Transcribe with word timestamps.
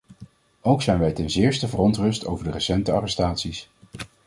Ook 0.61 0.81
zijn 0.81 0.99
wij 0.99 1.11
ten 1.11 1.29
zeerste 1.29 1.67
verontrust 1.67 2.25
over 2.25 2.45
de 2.45 2.51
recente 2.51 2.91
arrestaties. 2.91 3.69